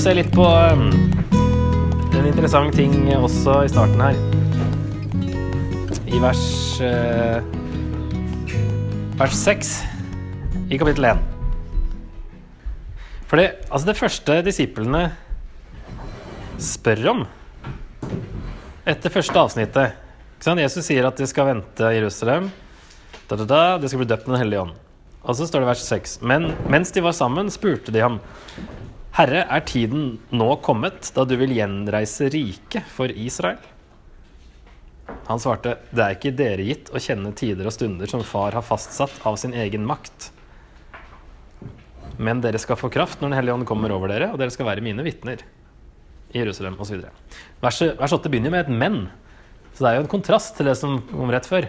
å 0.00 0.02
se 0.02 0.12
litt 0.16 0.30
på 0.32 0.44
um, 0.48 0.86
en 2.16 2.24
interessant 2.24 2.72
ting 2.72 2.94
også 3.12 3.58
i 3.66 3.68
starten 3.68 4.00
her. 4.00 4.16
I 6.08 6.20
vers 6.22 6.44
uh, 6.80 7.44
Vers 9.20 9.36
6 9.36 9.74
i 10.72 10.78
kapittel 10.80 11.10
1. 11.10 11.20
Fordi 13.28 13.46
altså 13.68 13.90
det 13.90 13.98
første 14.00 14.38
disiplene 14.48 15.04
spør 16.56 17.04
om 17.12 17.22
etter 18.88 19.12
første 19.12 19.36
avsnittet? 19.36 20.00
Jesus 20.64 20.88
sier 20.88 21.12
at 21.12 21.20
de 21.20 21.28
skal 21.28 21.50
vente 21.52 21.92
i 21.92 22.00
Jerusalem. 22.00 22.48
Da, 23.28 23.36
da, 23.36 23.44
da, 23.44 23.62
de 23.76 23.92
skal 23.92 24.06
bli 24.06 24.08
døpt 24.08 24.30
med 24.30 24.38
Den 24.38 24.46
hellige 24.46 24.64
ånd. 24.64 24.80
Og 25.28 25.36
så 25.36 25.44
står 25.44 25.60
det 25.60 25.74
vers 25.74 25.88
6. 25.92 26.20
Men 26.24 26.54
mens 26.72 26.96
de 26.96 27.04
var 27.04 27.12
sammen, 27.12 27.52
spurte 27.52 27.92
de 27.92 28.00
ham. 28.08 28.22
Herre, 29.16 29.42
er 29.42 29.62
tiden 29.66 30.18
nå 30.30 30.48
kommet 30.62 31.10
da 31.16 31.24
du 31.26 31.34
vil 31.40 31.52
gjenreise 31.56 32.28
riket 32.30 32.86
for 32.94 33.10
Israel? 33.10 33.58
Han 35.26 35.40
svarte, 35.42 35.76
det 35.90 36.04
er 36.04 36.14
ikke 36.14 36.34
dere 36.38 36.66
gitt 36.66 36.92
å 36.94 37.02
kjenne 37.02 37.32
tider 37.34 37.66
og 37.66 37.74
stunder 37.74 38.10
som 38.10 38.22
far 38.26 38.54
har 38.54 38.66
fastsatt 38.66 39.24
av 39.26 39.38
sin 39.40 39.54
egen 39.58 39.82
makt. 39.86 40.30
Men 42.22 42.42
dere 42.44 42.60
skal 42.62 42.78
få 42.78 42.90
kraft 42.92 43.18
når 43.18 43.32
Den 43.32 43.38
hellige 43.38 43.56
ånd 43.58 43.66
kommer 43.66 43.94
over 43.94 44.12
dere, 44.12 44.30
og 44.30 44.38
dere 44.38 44.54
skal 44.54 44.68
være 44.68 44.84
mine 44.84 45.02
vitner 45.02 45.42
i 46.30 46.38
Jerusalem 46.38 46.78
osv. 46.78 47.02
Vers, 47.64 47.82
vers 47.98 48.14
8 48.14 48.30
begynner 48.30 48.54
med 48.54 48.68
et 48.68 48.70
'men', 48.70 49.08
så 49.74 49.84
det 49.84 49.90
er 49.90 49.94
jo 49.96 50.06
en 50.06 50.14
kontrast 50.14 50.56
til 50.56 50.66
det 50.66 50.76
som 50.76 51.00
kom 51.10 51.30
rett 51.30 51.46
før. 51.46 51.66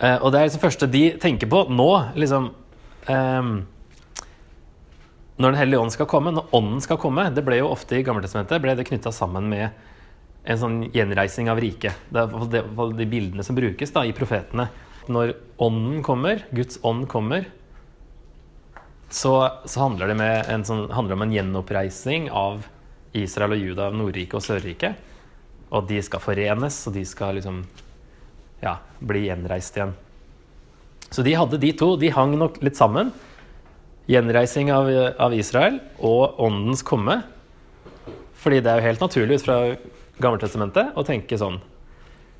Eh, 0.00 0.18
og 0.22 0.32
det 0.32 0.40
er 0.40 0.44
liksom 0.48 0.60
første 0.60 0.90
de 0.90 1.10
tenker 1.20 1.46
på 1.46 1.68
nå, 1.70 2.16
liksom 2.16 2.50
eh, 3.08 3.62
Når 5.36 5.52
Den 5.52 5.58
hellige 5.60 5.80
ånd 5.80 5.92
skal 5.92 6.08
komme, 6.08 6.32
når 6.32 6.48
Ånden 6.56 6.80
skal 6.80 6.96
komme 7.00 7.26
Det 7.34 7.44
ble 7.44 7.58
jo 7.60 7.68
ofte 7.68 7.98
i 7.98 8.04
Gammeltestamentet 8.06 8.62
ble 8.62 8.72
det 8.78 8.86
knytta 8.88 9.12
sammen 9.12 9.50
med 9.52 9.68
en 10.46 10.58
sånn 10.60 10.76
gjenreising 10.94 11.48
av 11.50 11.58
riket. 11.58 11.96
Det 12.14 12.22
er 12.22 12.92
de 12.94 13.06
bildene 13.10 13.42
som 13.42 13.56
brukes 13.58 13.90
da, 13.90 14.04
i 14.06 14.14
profetene. 14.14 14.68
Når 15.10 15.32
Ånden 15.58 16.04
kommer, 16.06 16.44
Guds 16.54 16.78
ånd 16.86 17.08
kommer, 17.10 17.48
så, 19.10 19.32
så 19.66 19.80
handler 19.82 20.14
det 20.14 20.60
sånn, 20.68 20.84
handler 20.94 21.18
om 21.18 21.26
en 21.26 21.34
gjenoppreising 21.34 22.30
av 22.30 22.62
Israel 23.16 23.56
og 23.56 23.64
Juda, 23.64 23.90
Nordriket 23.90 24.38
og 24.38 24.46
Sørriket. 24.46 25.02
Og 25.74 25.90
de 25.90 25.98
skal 26.06 26.22
forenes, 26.22 26.78
og 26.86 26.94
de 26.94 27.02
skal 27.06 27.40
liksom 27.40 27.64
ja, 28.62 28.78
bli 29.02 29.26
gjenreist 29.26 29.78
igjen. 29.78 29.94
Så 31.10 31.22
de 31.26 31.34
hadde 31.38 31.58
de 31.62 31.72
to. 31.78 31.94
De 31.98 32.10
hang 32.14 32.34
nok 32.38 32.62
litt 32.62 32.78
sammen. 32.78 33.10
Gjenreising 34.06 34.70
av, 34.70 34.88
av 35.18 35.34
Israel 35.34 35.80
og 35.98 36.38
åndens 36.42 36.84
komme. 36.86 37.20
Fordi 38.38 38.60
det 38.62 38.70
er 38.70 38.80
jo 38.80 38.88
helt 38.90 39.02
naturlig 39.02 39.40
ut 39.40 39.46
fra 39.46 39.58
Gammeltestamentet 40.22 40.94
å 40.96 41.04
tenke 41.04 41.38
sånn. 41.40 41.58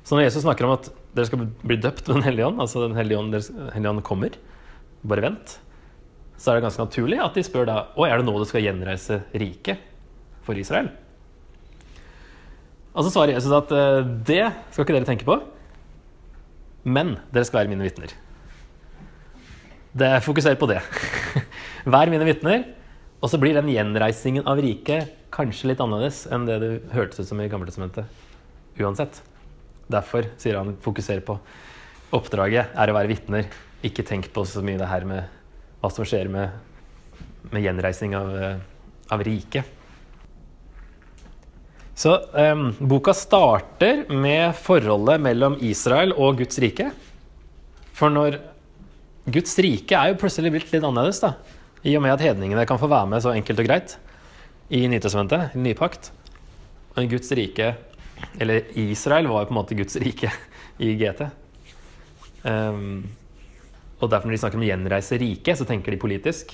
Så 0.07 0.15
når 0.15 0.29
Jesus 0.29 0.45
snakker 0.45 0.65
om 0.65 0.77
at 0.77 0.87
dere 1.17 1.27
skal 1.27 1.43
bli 1.43 1.77
døpt 1.83 2.07
med 2.07 2.21
Den 2.21 2.27
hellige 2.29 2.47
ånd, 2.47 2.61
altså 2.63 2.85
Den 2.85 2.95
hellige 2.97 3.19
ånd, 3.19 3.35
hellige 3.73 3.91
ånd 3.91 4.03
kommer, 4.07 4.37
bare 5.03 5.25
vent, 5.27 5.57
så 6.37 6.51
er 6.51 6.57
det 6.57 6.67
ganske 6.67 6.85
naturlig 6.85 7.19
at 7.21 7.35
de 7.35 7.43
spør 7.45 7.67
da 7.67 7.77
Å, 7.97 8.05
er 8.05 8.19
det 8.19 8.27
nå 8.27 8.37
du 8.37 8.45
skal 8.47 8.63
gjenreise 8.63 9.19
riket 9.35 9.83
for 10.45 10.57
Israel? 10.57 10.89
Og 12.97 13.05
så 13.05 13.11
svarer 13.13 13.35
Jesus 13.35 13.53
at 13.53 13.73
eh, 13.75 14.07
det 14.25 14.45
skal 14.71 14.85
ikke 14.85 14.95
dere 14.95 15.09
tenke 15.09 15.27
på, 15.27 15.37
men 16.87 17.17
dere 17.29 17.45
skal 17.45 17.61
være 17.61 17.73
mine 17.73 17.85
vitner. 17.85 18.15
Det 19.97 20.15
fokuserer 20.25 20.57
på 20.57 20.69
det. 20.71 20.79
Vær 21.87 22.11
mine 22.11 22.27
vitner. 22.27 22.65
Og 23.17 23.31
så 23.31 23.39
blir 23.41 23.55
den 23.57 23.71
gjenreisingen 23.71 24.45
av 24.45 24.59
riket 24.61 25.13
kanskje 25.33 25.71
litt 25.71 25.79
annerledes 25.81 26.25
enn 26.29 26.45
det 26.45 26.57
det 26.61 26.69
hørtes 26.93 27.23
ut 27.23 27.29
som 27.31 27.39
i 27.41 27.47
Gammeltestamentet. 27.49 28.05
Uansett. 28.77 29.21
Derfor 29.89 30.27
sier 30.37 30.59
han 30.59 30.75
fokuser 30.83 31.23
på 31.25 31.37
oppdraget 32.13 32.75
er 32.77 32.91
å 32.91 32.95
være 32.97 33.11
vitner. 33.11 33.47
Ikke 33.87 34.05
tenk 34.05 34.29
på 34.35 34.43
så 34.45 34.61
mye 34.65 34.79
det 34.79 34.91
her 34.91 35.07
med 35.07 35.25
hva 35.81 35.91
som 35.93 36.05
skjer 36.07 36.29
med, 36.33 36.53
med 37.49 37.65
gjenreising 37.65 38.13
av, 38.17 38.29
eh, 38.35 38.61
av 39.13 39.23
riket. 39.25 39.73
Så 41.97 42.13
um, 42.13 42.69
boka 42.77 43.15
starter 43.17 44.03
med 44.13 44.53
forholdet 44.61 45.23
mellom 45.23 45.57
Israel 45.65 46.13
og 46.13 46.43
Guds 46.43 46.59
rike. 46.61 46.91
For 47.97 48.13
når 48.13 48.37
Guds 49.33 49.57
rike 49.63 49.97
er 49.97 50.11
jo 50.11 50.19
plutselig 50.21 50.53
blitt 50.53 50.75
litt 50.75 50.85
annerledes, 50.85 51.23
da. 51.23 51.33
I 51.87 51.95
og 51.95 52.03
med 52.03 52.17
at 52.17 52.23
hedningene 52.25 52.65
kan 52.67 52.79
få 52.81 52.89
være 52.91 53.07
med 53.07 53.23
så 53.23 53.31
enkelt 53.31 53.61
og 53.63 53.67
greit 53.69 53.97
i 54.73 54.81
Nytestamentet, 54.91 55.55
i 55.55 55.61
Nypakt. 55.63 56.11
Og 56.97 57.07
Guds 57.07 57.31
rike, 57.37 57.75
eller 58.41 58.67
Israel, 58.75 59.29
var 59.31 59.45
jo 59.45 59.49
på 59.49 59.55
en 59.55 59.59
måte 59.61 59.77
Guds 59.77 59.95
rike 60.03 60.31
i 60.83 60.95
GT. 60.99 61.23
Um, 62.43 63.05
og 64.01 64.11
derfor 64.11 64.27
når 64.27 64.35
de 64.35 64.41
snakker 64.43 64.59
om 64.59 64.65
å 64.65 64.67
gjenreise 64.67 65.21
riket, 65.21 65.59
så 65.59 65.67
tenker 65.69 65.95
de 65.95 66.01
politisk. 66.01 66.51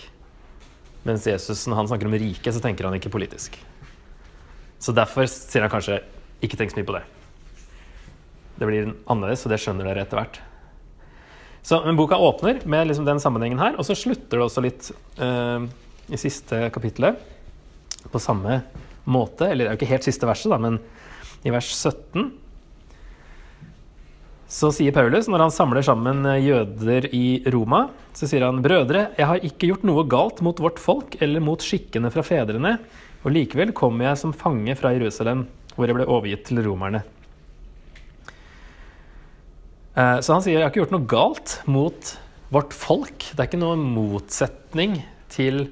Mens 1.07 1.25
Jesus, 1.27 1.65
når 1.67 1.81
han 1.81 1.89
snakker 1.91 2.07
om 2.07 2.15
riket, 2.21 2.53
så 2.53 2.61
tenker 2.63 2.88
han 2.88 2.95
ikke 3.00 3.11
politisk. 3.11 3.57
Så 4.83 4.94
derfor 4.95 5.25
sier 5.31 5.65
han 5.65 5.73
kanskje 5.73 6.01
ikke 6.44 6.59
tenk 6.59 6.71
så 6.71 6.79
mye 6.79 6.88
på 6.88 6.97
det. 7.00 7.03
Det 8.59 8.69
blir 8.69 8.94
annerledes, 9.09 9.47
og 9.47 9.51
det 9.55 9.63
skjønner 9.63 9.89
dere 9.89 10.05
etter 10.05 10.19
hvert. 10.19 10.44
Så, 11.63 11.79
men 11.85 11.96
boka 11.96 12.19
åpner 12.19 12.59
med 12.68 12.90
liksom 12.90 13.07
den 13.07 13.22
sammenhengen 13.24 13.62
her, 13.62 13.78
og 13.79 13.88
så 13.88 13.96
slutter 13.96 14.40
det 14.40 14.46
også 14.46 14.63
litt 14.66 14.90
uh, 15.22 15.63
i 16.12 16.19
siste 16.19 16.66
kapittelet 16.75 17.19
på 18.12 18.19
samme 18.19 18.59
måte. 19.07 19.47
Eller 19.47 19.66
det 19.66 19.69
er 19.69 19.78
jo 19.78 19.79
ikke 19.79 19.94
helt 19.94 20.07
siste 20.07 20.28
verset, 20.28 20.51
da, 20.51 20.59
men 20.59 20.81
i 21.47 21.53
vers 21.53 21.72
17 21.72 22.34
så 24.53 24.69
sier 24.69 24.94
Paulus, 24.94 25.25
når 25.31 25.47
han 25.47 25.53
samler 25.53 25.81
sammen 25.81 26.28
jøder 26.38 27.07
i 27.09 27.41
Roma, 27.50 27.88
så 28.13 28.28
sier 28.30 28.44
han 28.45 28.59
brødre, 28.62 29.07
jeg 29.18 29.25
har 29.25 29.47
ikke 29.47 29.72
gjort 29.72 29.88
noe 29.90 30.03
galt 30.06 30.44
mot 30.45 30.59
vårt 30.62 30.78
folk 30.78 31.16
eller 31.25 31.41
mot 31.41 31.63
skikkene 31.63 32.12
fra 32.13 32.22
fedrene, 32.28 32.75
og 33.24 33.34
likevel 33.34 33.74
kommer 33.74 34.12
jeg 34.12 34.19
som 34.22 34.35
fange 34.38 34.75
fra 34.78 34.91
Jerusalem, 34.94 35.47
hvor 35.74 35.90
jeg 35.90 35.97
ble 35.97 36.06
overgitt 36.06 36.45
til 36.51 36.62
romerne. 36.68 37.01
Eh, 39.94 40.20
så 40.26 40.34
han 40.34 40.44
sier 40.44 40.58
jeg 40.58 40.66
har 40.66 40.74
ikke 40.74 40.84
gjort 40.84 40.96
noe 40.96 41.09
galt 41.09 41.56
mot 41.70 42.14
vårt 42.54 42.74
folk. 42.76 43.30
Det 43.31 43.40
er 43.40 43.50
ikke 43.50 43.62
noen 43.62 43.86
motsetning 43.94 45.00
til 45.34 45.68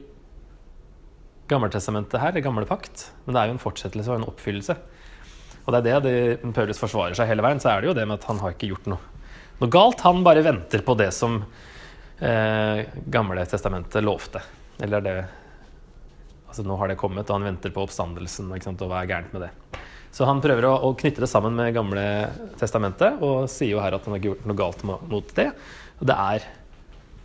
Gammeltestamentet 1.51 2.21
her, 2.21 2.31
det 2.31 2.45
gamle 2.45 2.63
pakt. 2.69 3.09
Men 3.25 3.35
det 3.35 3.41
er 3.41 3.49
jo 3.49 3.55
en 3.57 3.65
fortsettelse 3.65 4.11
og 4.13 4.21
en 4.21 4.29
oppfyllelse. 4.29 4.77
Og 5.65 5.73
det 5.73 5.81
er 5.81 6.05
det 6.05 6.05
det 6.05 6.53
Paulus 6.55 6.79
forsvarer 6.79 7.17
seg 7.17 7.27
hele 7.27 7.43
veien. 7.43 7.59
Så 7.61 7.73
er 7.73 7.81
det 7.81 7.91
jo 7.91 7.97
det 7.97 8.05
med 8.07 8.21
at 8.21 8.27
han 8.29 8.39
har 8.41 8.55
ikke 8.55 8.71
gjort 8.71 8.87
noe, 8.93 9.25
noe 9.59 9.73
galt. 9.73 10.05
Han 10.07 10.23
bare 10.25 10.45
venter 10.45 10.85
på 10.85 10.95
det 11.01 11.09
som 11.17 11.41
eh, 12.23 12.87
Gamle 13.11 13.45
testamentet 13.49 14.05
lovte. 14.05 14.41
Eller 14.81 15.05
det 15.05 15.15
altså 16.51 16.65
Nå 16.67 16.75
har 16.79 16.91
det 16.91 16.99
kommet, 16.99 17.29
og 17.29 17.37
han 17.37 17.47
venter 17.47 17.71
på 17.71 17.83
oppstandelsen. 17.85 18.49
og 18.51 18.87
hva 18.87 19.01
er 19.01 19.11
gærent 19.11 19.35
med 19.35 19.45
det? 19.45 19.51
Så 20.11 20.27
han 20.27 20.41
prøver 20.43 20.67
å, 20.67 20.73
å, 20.83 20.91
knytte 20.99 21.23
det 21.23 21.29
sammen 21.31 21.55
med 21.55 21.71
Gamle 21.75 22.03
testamentet, 22.59 23.21
og 23.23 23.47
sier 23.51 23.77
jo 23.77 23.83
her 23.83 23.95
at 23.95 24.07
han 24.07 24.17
har 24.17 24.25
gjort 24.25 24.43
noe 24.47 24.59
galt 24.59 24.83
mot 24.83 25.35
det. 25.37 25.47
Og 26.01 26.09
det 26.09 26.17
er, 26.19 26.47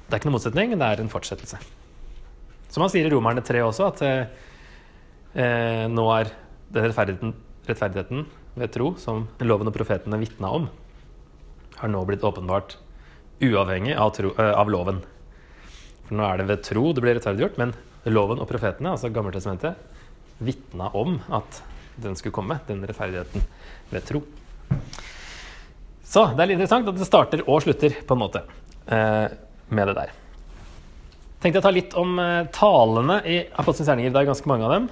det 0.06 0.14
er 0.14 0.20
ikke 0.20 0.30
noen 0.30 0.38
motsetning, 0.38 0.76
det 0.78 0.90
er 0.92 1.02
en 1.02 1.10
fortsettelse. 1.10 1.58
Som 2.70 2.84
han 2.84 2.92
sier 2.92 3.08
i 3.08 3.10
Romerne 3.10 3.42
3 3.46 3.64
også, 3.66 3.90
at 3.90 4.04
eh, 4.06 5.84
nå 5.90 6.06
er 6.14 6.30
den 6.74 6.86
rettferdigheten, 6.86 7.34
rettferdigheten 7.66 8.26
ved 8.56 8.74
tro, 8.74 8.92
som 9.02 9.26
loven 9.42 9.70
og 9.70 9.74
profetene 9.74 10.22
vitna 10.22 10.54
om, 10.54 10.70
har 11.76 11.92
nå 11.92 12.06
blitt 12.08 12.24
åpenbart 12.24 12.78
uavhengig 13.42 13.96
av, 13.98 14.14
tro, 14.16 14.30
eh, 14.38 14.54
av 14.54 14.70
loven. 14.70 15.02
For 16.06 16.18
nå 16.18 16.26
er 16.26 16.38
det 16.38 16.50
ved 16.52 16.66
tro 16.70 16.90
det 16.94 17.02
blir 17.02 17.18
rettferdiggjort, 17.18 17.58
men 17.58 17.74
loven 18.06 18.38
og 18.38 18.46
profetene, 18.46 18.94
altså 18.94 19.10
Gammeltestamentet, 19.10 19.74
vitna 20.38 20.92
om 20.94 21.18
at 21.34 21.64
den 22.02 22.16
skulle 22.18 22.34
komme, 22.34 22.58
den 22.68 22.84
rettferdigheten 22.86 23.44
ved 23.90 24.06
tro. 24.06 24.22
Så 26.06 26.28
det 26.36 26.42
er 26.42 26.50
litt 26.50 26.60
interessant 26.60 26.88
at 26.90 26.98
det 26.98 27.08
starter 27.08 27.42
og 27.46 27.62
slutter 27.64 27.96
på 28.06 28.16
en 28.16 28.22
måte 28.22 28.42
eh, 28.86 29.26
med 29.68 29.90
det 29.90 29.96
der. 29.98 30.12
Tenkte 31.42 31.58
jeg 31.58 31.66
ta 31.66 31.72
litt 31.74 31.96
om 31.98 32.18
eh, 32.22 32.48
talene 32.54 33.20
i 33.26 33.40
Apostelens 33.58 33.90
gjerninger. 33.90 34.14
Det 34.14 34.22
er 34.22 34.30
ganske 34.30 34.50
mange 34.50 34.68
av 34.68 34.74
dem. 34.76 34.90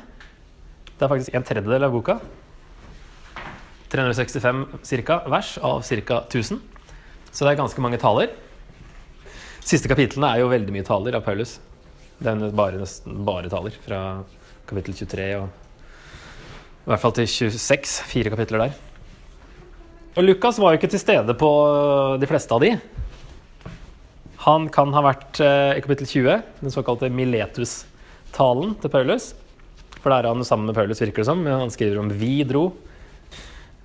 Det 0.95 1.07
er 1.07 1.13
faktisk 1.13 1.37
en 1.37 1.47
tredjedel 1.47 1.87
av 1.87 1.95
boka. 1.95 2.19
365 3.95 4.65
cirka, 4.83 5.21
vers 5.31 5.55
av 5.63 5.85
ca. 5.87 6.21
1000. 6.27 6.61
Så 7.31 7.45
det 7.45 7.53
er 7.53 7.61
ganske 7.63 7.83
mange 7.83 8.01
taler. 8.03 8.35
Siste 9.65 9.89
kapitlene 9.91 10.35
er 10.35 10.43
jo 10.43 10.51
veldig 10.51 10.75
mye 10.75 10.87
taler 10.87 11.17
av 11.17 11.25
Paulus. 11.27 11.57
Det 12.19 12.31
er 12.31 12.79
nesten 12.79 13.23
bare 13.27 13.51
taler 13.53 13.75
fra 13.87 14.01
kapittel 14.69 14.97
23 14.99 15.29
og 15.39 15.64
i 16.85 16.91
hvert 16.91 17.01
fall 17.01 17.15
til 17.17 17.29
26. 17.31 18.03
Fire 18.11 18.33
kapitler 18.35 18.67
der. 18.67 18.75
Og 20.15 20.27
Lukas 20.27 20.61
var 20.61 20.75
jo 20.75 20.79
ikke 20.79 20.91
til 20.93 21.01
stede 21.01 21.35
på 21.39 21.51
de 22.21 22.29
fleste 22.29 22.53
av 22.55 22.61
de. 22.61 22.75
Han 24.45 24.69
kan 24.69 24.93
ha 24.93 25.03
vært 25.07 25.41
eh, 25.41 25.79
i 25.79 25.83
kapittel 25.83 26.07
20, 26.07 26.43
den 26.61 26.75
såkalte 26.75 27.09
Miletus-talen 27.09 28.77
til 28.83 28.93
Paulus. 28.93 29.33
for 30.03 30.13
der 30.13 30.27
er 30.29 30.35
han 30.35 30.45
sammen 30.45 30.69
med 30.69 30.77
Paulus, 30.77 31.01
virker 31.01 31.25
det 31.25 31.31
som. 31.31 31.47
Han 31.47 31.73
skriver 31.73 31.99
om 31.99 32.11
'vi 32.11 32.45
dro'. 32.45 32.73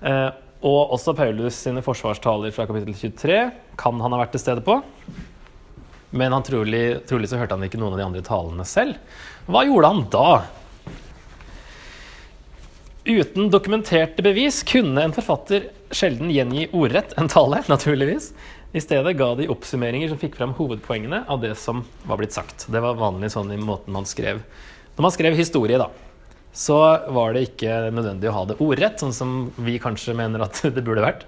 Eh, 0.02 0.30
og 0.62 0.92
også 0.92 1.16
Paulus 1.16 1.54
sine 1.54 1.80
forsvarstaler 1.80 2.52
fra 2.52 2.66
kapittel 2.66 2.92
23 2.92 3.52
kan 3.78 4.00
han 4.00 4.12
ha 4.12 4.18
vært 4.20 4.32
til 4.32 4.40
stede 4.40 4.60
på. 4.60 4.82
Men 6.12 6.32
trolig, 6.42 7.06
trolig 7.06 7.28
så 7.30 7.38
hørte 7.38 7.56
han 7.56 7.64
ikke 7.64 7.78
noen 7.78 7.94
av 7.94 7.98
de 7.98 8.04
andre 8.04 8.22
talene 8.22 8.64
selv. 8.64 8.98
Hva 9.48 9.64
gjorde 9.64 9.88
han 9.88 10.04
da? 10.10 10.42
Uten 13.10 13.48
dokumenterte 13.50 14.22
bevis 14.22 14.60
kunne 14.62 15.02
en 15.02 15.12
forfatter 15.14 15.64
sjelden 15.90 16.28
gjengi 16.30 16.68
ordrett 16.70 17.16
en 17.18 17.26
tale, 17.32 17.58
naturligvis. 17.72 18.28
I 18.70 18.82
stedet 18.84 19.16
ga 19.18 19.32
de 19.34 19.48
oppsummeringer 19.50 20.12
som 20.12 20.20
fikk 20.20 20.36
fram 20.38 20.52
hovedpoengene 20.54 21.24
av 21.26 21.40
det 21.42 21.56
som 21.58 21.82
var 22.06 22.20
blitt 22.20 22.36
sagt. 22.36 22.68
Det 22.70 22.82
var 22.84 23.00
vanlig 23.00 23.32
sånn 23.34 23.50
i 23.50 23.58
måten 23.58 23.96
man 23.96 24.06
skrev. 24.06 24.44
Når 24.94 25.06
man 25.08 25.16
skrev 25.16 25.34
historie, 25.34 25.80
da, 25.80 25.88
så 26.54 26.78
var 27.10 27.34
det 27.34 27.48
ikke 27.48 27.80
nødvendig 27.90 28.30
å 28.30 28.36
ha 28.36 28.44
det 28.52 28.60
ordrett, 28.62 29.02
sånn 29.02 29.16
som 29.16 29.34
vi 29.58 29.80
kanskje 29.82 30.14
mener 30.14 30.46
at 30.46 30.62
det 30.78 30.86
burde 30.86 31.02
vært. 31.02 31.26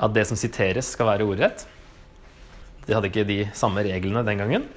At 0.00 0.16
det 0.16 0.24
som 0.30 0.40
siteres, 0.40 0.94
skal 0.96 1.12
være 1.12 1.28
ordrett. 1.28 1.66
De 2.88 2.96
hadde 2.96 3.12
ikke 3.12 3.28
de 3.28 3.42
samme 3.52 3.84
reglene 3.84 4.24
den 4.24 4.40
gangen. 4.40 4.68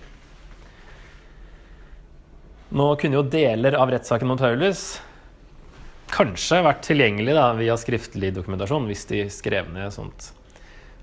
Nå 2.76 2.92
kunne 3.00 3.22
jo 3.22 3.28
deler 3.32 3.80
av 3.80 3.96
rettssaken 3.96 4.28
mot 4.28 4.44
Paulus 4.44 4.90
kanskje 6.14 6.62
vært 6.66 6.84
tilgjengelig 6.86 7.36
da, 7.38 7.50
via 7.58 7.78
skriftlig 7.80 8.34
dokumentasjon 8.36 8.88
hvis 8.90 9.06
de 9.10 9.26
skrev 9.34 9.70
ned 9.74 9.94
sånt. 9.96 10.32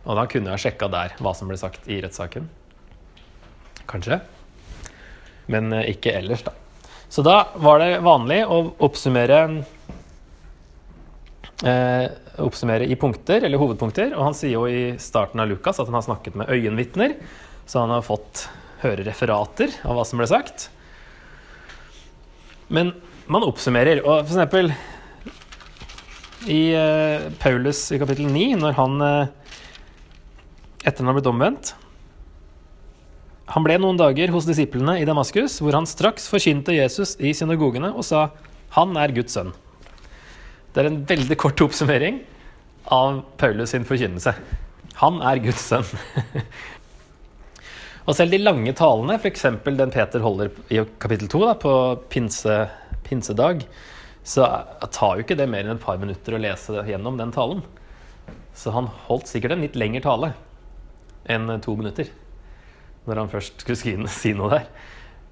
Og 0.02 0.18
da 0.18 0.26
kunne 0.30 0.54
jeg 0.54 0.64
sjekka 0.66 0.88
der 0.92 1.14
hva 1.22 1.34
som 1.36 1.50
ble 1.50 1.58
sagt 1.60 1.86
i 1.90 2.00
rettssaken. 2.02 2.48
Kanskje. 3.90 4.20
Men 5.52 5.72
eh, 5.74 5.92
ikke 5.94 6.14
ellers, 6.18 6.44
da. 6.46 6.54
Så 7.12 7.24
da 7.26 7.42
var 7.60 7.82
det 7.82 8.00
vanlig 8.04 8.40
å 8.48 8.62
oppsummere 8.82 9.40
eh, 11.66 12.06
oppsummere 12.42 12.88
i 12.88 12.96
punkter, 12.96 13.44
eller 13.44 13.60
hovedpunkter. 13.60 14.14
Og 14.16 14.26
han 14.30 14.36
sier 14.36 14.56
jo 14.56 14.66
i 14.66 14.96
starten 15.02 15.42
av 15.42 15.50
Lukas 15.50 15.80
at 15.80 15.90
han 15.90 15.98
har 15.98 16.06
snakket 16.06 16.38
med 16.40 16.50
øyenvitner. 16.50 17.18
Så 17.66 17.82
han 17.84 17.92
har 17.94 18.06
fått 18.06 18.46
høre 18.82 19.04
referater 19.06 19.74
av 19.86 19.98
hva 19.98 20.06
som 20.08 20.20
ble 20.20 20.28
sagt. 20.30 20.70
Men 22.72 22.94
man 23.32 23.46
oppsummerer. 23.46 24.02
Og 24.04 24.26
for 24.26 24.34
eksempel 24.34 24.72
i 26.50 26.62
uh, 26.74 27.30
Paulus 27.42 27.84
i 27.94 28.00
kapittel 28.02 28.26
9, 28.30 28.48
når 28.58 28.74
han 28.78 28.98
uh, 29.02 29.30
etter 30.82 31.02
han 31.02 31.12
har 31.12 31.18
blitt 31.18 31.30
omvendt 31.30 31.72
Han 33.52 33.62
ble 33.62 33.76
noen 33.78 34.00
dager 34.00 34.32
hos 34.34 34.48
disiplene 34.48 34.96
i 34.98 35.06
Damaskus, 35.06 35.60
hvor 35.62 35.76
han 35.76 35.86
straks 35.86 36.26
forkynte 36.30 36.74
Jesus 36.74 37.14
i 37.20 37.34
synagogene 37.36 37.92
og 37.92 38.06
sa 38.06 38.30
'Han 38.72 38.96
er 38.96 39.12
Guds 39.12 39.36
sønn'. 39.36 39.52
Det 40.72 40.80
er 40.80 40.88
en 40.88 41.04
veldig 41.04 41.36
kort 41.36 41.60
oppsummering 41.60 42.22
av 42.88 43.22
Paulus 43.36 43.70
sin 43.70 43.84
forkynnelse. 43.84 44.32
Han 44.96 45.20
er 45.20 45.42
Guds 45.44 45.60
sønn. 45.60 45.84
og 48.06 48.16
selv 48.16 48.32
de 48.32 48.38
lange 48.38 48.72
talene, 48.72 49.18
f.eks. 49.20 49.42
den 49.42 49.92
Peter 49.92 50.20
holder 50.24 50.48
i 50.70 50.80
kapittel 50.98 51.28
2, 51.28 51.44
da, 51.44 51.54
på 51.54 51.74
pinse, 52.08 52.56
pinsedag, 53.12 53.66
så 54.24 54.48
tar 54.94 55.18
jo 55.18 55.26
ikke 55.26 55.36
det 55.38 55.48
mer 55.50 55.66
enn 55.66 55.76
et 55.76 55.84
par 55.84 56.00
minutter 56.00 56.34
å 56.34 56.40
lese 56.40 56.82
gjennom 56.88 57.20
den 57.20 57.34
talen. 57.34 57.62
Så 58.54 58.72
han 58.74 58.90
holdt 59.08 59.30
sikkert 59.30 59.56
en 59.56 59.64
litt 59.64 59.78
lengre 59.78 60.02
tale 60.04 60.32
enn 61.30 61.50
to 61.62 61.74
minutter. 61.78 62.10
Når 63.06 63.22
han 63.22 63.32
først 63.32 63.64
skulle 63.64 64.08
si 64.20 64.34
noe 64.36 64.52
der. 64.52 64.68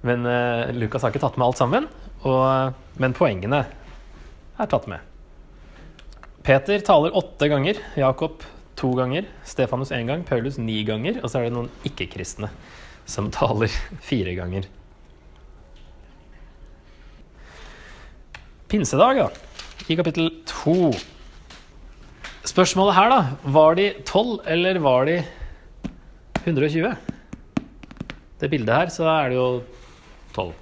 Men 0.07 0.25
uh, 0.25 0.71
Lukas 0.73 1.05
har 1.05 1.13
ikke 1.13 1.23
tatt 1.23 1.37
med 1.37 1.47
alt 1.47 1.61
sammen. 1.61 1.87
Og, 2.27 2.73
men 3.01 3.15
poengene 3.17 3.63
er 4.61 4.69
tatt 4.69 4.89
med. 4.89 5.07
Peter 6.45 6.81
taler 6.85 7.15
åtte 7.17 7.49
ganger. 7.51 7.79
Jakob 7.97 8.43
to 8.79 8.91
ganger. 8.97 9.27
Stefanus 9.45 9.93
én 9.93 10.09
gang. 10.09 10.25
Paulus 10.27 10.57
ni 10.57 10.81
ganger. 10.87 11.21
Og 11.21 11.29
så 11.29 11.39
er 11.39 11.49
det 11.49 11.55
noen 11.57 11.71
ikke-kristne 11.87 12.49
som 13.09 13.29
taler 13.33 13.71
fire 14.09 14.35
ganger. 14.37 14.67
Pinsedag, 18.71 19.19
da, 19.19 19.29
i 19.91 19.97
kapittel 19.99 20.29
2. 20.47 20.91
Spørsmålet 22.47 22.95
her, 22.95 23.11
da 23.11 23.51
Var 23.51 23.75
de 23.77 23.87
12, 24.07 24.39
eller 24.47 24.79
var 24.79 25.05
de 25.09 25.17
120? 26.45 26.93
Det 28.41 28.49
bildet 28.49 28.75
her, 28.75 28.93
så 28.93 29.09
er 29.11 29.29
det 29.29 29.37
jo 29.37 29.47
12. 30.33 30.53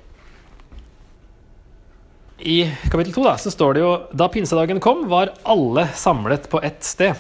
I 2.50 2.58
kapittel 2.90 3.14
2 3.14 3.28
da, 3.28 3.36
så 3.38 3.54
står 3.54 3.78
det 3.78 3.84
jo 3.84 3.92
Da 4.16 4.30
pinsedagen 4.32 4.82
kom, 4.84 5.06
var 5.12 5.36
alle 5.44 5.86
samlet 5.94 6.50
på 6.50 6.64
ett 6.66 6.82
sted. 6.88 7.14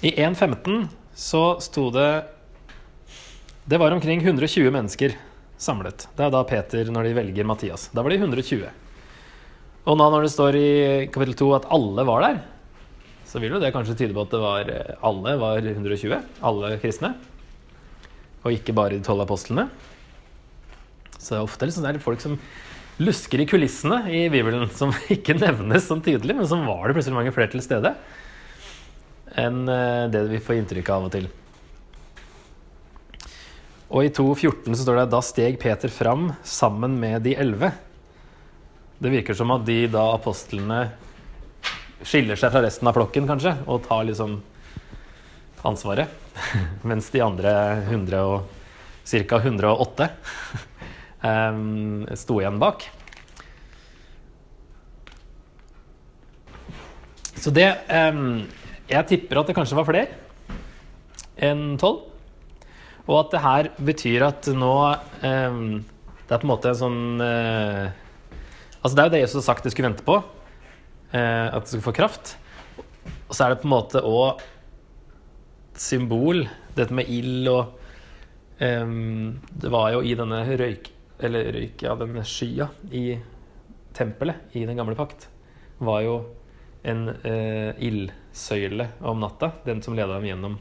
I 0.00 0.14
1.15 0.16 0.86
så 1.16 1.44
sto 1.60 1.90
det 1.90 2.10
Det 3.66 3.78
var 3.80 3.90
omkring 3.90 4.20
120 4.22 4.70
mennesker 4.70 5.16
samlet. 5.60 6.06
Det 6.16 6.26
er 6.26 6.34
da 6.34 6.42
Peter 6.48 6.90
når 6.92 7.08
de 7.08 7.14
velger 7.16 7.48
Mathias. 7.48 7.88
Da 7.94 8.04
var 8.04 8.12
de 8.12 8.20
120. 8.20 8.66
Og 9.86 9.98
nå 9.98 10.10
når 10.10 10.26
det 10.26 10.32
står 10.34 10.58
i 10.58 10.68
kapittel 11.14 11.36
2 11.38 11.48
at 11.60 11.68
alle 11.74 12.04
var 12.08 12.24
der, 12.26 12.38
så 13.26 13.42
vil 13.42 13.56
jo 13.56 13.62
det 13.62 13.72
kanskje 13.74 13.96
tyde 13.98 14.14
på 14.16 14.24
at 14.26 14.34
det 14.34 14.42
var, 14.42 14.70
eh, 14.70 14.94
alle 15.06 15.34
var 15.40 15.58
120. 15.62 16.20
Alle 16.46 16.76
kristne. 16.82 17.14
Og 18.44 18.54
ikke 18.54 18.74
bare 18.76 18.96
de 18.96 19.02
tolv 19.06 19.24
apostlene. 19.26 19.68
Så 21.18 21.34
det 21.34 21.38
er 21.40 21.46
ofte 21.46 21.66
liksom, 21.66 21.86
det 21.86 21.96
er 21.96 22.04
folk 22.04 22.22
som 22.22 22.36
lusker 23.02 23.42
i 23.42 23.48
kulissene 23.48 24.04
i 24.08 24.26
Bibelen, 24.32 24.68
som 24.72 24.94
ikke 25.16 25.36
nevnes 25.38 25.88
sånn 25.88 26.04
tydelig, 26.04 26.36
men 26.38 26.48
som 26.48 26.64
var 26.68 26.86
det 26.86 26.96
plutselig 26.96 27.18
mange 27.18 27.34
flere 27.34 27.52
til 27.52 27.64
stede 27.64 27.96
enn 29.36 29.66
eh, 29.68 30.06
det 30.12 30.22
vi 30.30 30.40
får 30.40 30.60
inntrykk 30.60 30.90
av 30.94 31.02
av 31.02 31.08
og 31.10 31.12
til. 31.12 31.26
Og 33.96 34.04
i 34.04 34.10
2.14 34.12 34.74
så 34.74 34.82
står 34.82 34.98
det 34.98 35.08
da 35.08 35.22
steg 35.24 35.54
Peter 35.56 35.88
fram 35.88 36.26
sammen 36.44 36.98
med 37.00 37.22
de 37.24 37.32
elleve. 37.32 37.70
Det 39.00 39.08
virker 39.08 39.36
som 39.38 39.54
at 39.54 39.62
de 39.64 39.86
da 39.88 40.02
apostlene 40.12 40.82
skiller 42.04 42.36
seg 42.36 42.52
fra 42.52 42.60
resten 42.60 42.90
av 42.90 42.92
flokken, 42.92 43.24
kanskje, 43.24 43.54
og 43.64 43.86
tar 43.86 44.04
liksom 44.04 44.34
ansvaret. 45.64 46.12
Mens 46.88 47.08
de 47.14 47.22
andre 47.24 47.54
100 47.86 48.20
og, 48.20 48.50
ca. 49.08 49.38
108 49.40 50.10
um, 51.24 52.04
sto 52.20 52.36
igjen 52.42 52.60
bak. 52.60 52.84
Så 57.40 57.48
det 57.54 57.70
um, 57.88 58.44
Jeg 58.90 59.08
tipper 59.08 59.40
at 59.40 59.48
det 59.48 59.56
kanskje 59.56 59.80
var 59.80 59.88
flere 59.88 60.20
enn 61.48 61.80
tolv. 61.80 62.15
Og 63.06 63.20
at 63.20 63.34
det 63.34 63.42
her 63.44 63.68
betyr 63.78 64.24
at 64.26 64.48
nå 64.50 64.72
eh, 65.26 65.60
Det 66.26 66.34
er 66.34 66.40
på 66.42 66.46
en 66.46 66.50
måte 66.50 66.72
en 66.72 66.80
sånn 66.80 67.22
eh, 67.22 67.86
Altså 68.80 68.92
Det 68.94 69.02
er 69.02 69.08
jo 69.08 69.14
det 69.14 69.22
Jesus 69.22 69.38
har 69.40 69.46
sagt 69.48 69.66
de 69.66 69.72
skulle 69.74 69.90
vente 69.90 70.06
på. 70.06 70.18
Eh, 71.10 71.46
at 71.50 71.64
de 71.64 71.70
skulle 71.70 71.86
få 71.86 71.94
kraft. 71.96 72.36
Og 73.26 73.32
så 73.34 73.46
er 73.46 73.54
det 73.54 73.62
på 73.62 73.66
en 73.66 73.74
måte 73.74 74.02
òg 74.06 74.44
symbol, 75.76 76.44
dette 76.76 76.94
med 76.94 77.10
ild 77.12 77.50
og 77.50 77.74
Det 78.56 79.72
var 79.74 79.90
jo 79.92 80.04
i 80.06 80.14
denne 80.16 80.38
røyk... 80.56 80.92
Eller 81.26 81.50
røyk, 81.52 81.82
ja, 81.82 81.96
denne 81.98 82.22
skya 82.28 82.68
i 82.94 83.18
tempelet 83.96 84.54
i 84.56 84.64
den 84.68 84.78
gamle 84.78 84.96
pakt, 84.96 85.26
var 85.78 86.02
jo 86.04 86.16
en 86.86 87.08
eh, 87.10 87.72
ildsøyle 87.82 88.90
om 89.00 89.20
natta. 89.20 89.50
Den 89.66 89.82
som 89.82 89.96
leda 89.96 90.14
dem 90.14 90.28
gjennom 90.28 90.58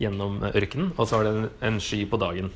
gjennom 0.00 0.40
ørkenen, 0.50 0.92
og 0.96 1.08
så 1.08 1.18
var 1.18 1.26
det 1.26 1.34
en, 1.34 1.50
en 1.70 1.82
sky 1.82 2.02
på 2.08 2.20
dagen. 2.20 2.50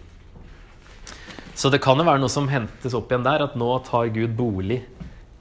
Så 1.55 1.71
det 1.73 1.83
kan 1.85 1.99
jo 2.01 2.07
være 2.07 2.23
noe 2.23 2.33
som 2.33 2.49
hentes 2.49 2.95
opp 2.97 3.11
igjen 3.11 3.27
der, 3.27 3.45
at 3.45 3.57
nå 3.59 3.69
tar 3.85 4.13
Gud 4.15 4.33
bolig 4.39 4.81